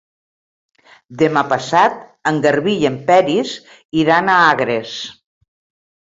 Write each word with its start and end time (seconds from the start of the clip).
Demà 1.21 1.41
passat 1.49 1.99
en 2.31 2.39
Garbí 2.45 2.73
i 2.85 2.87
en 2.89 2.97
Peris 3.09 3.51
iran 4.05 4.31
a 4.31 4.39
Agres. 4.55 4.95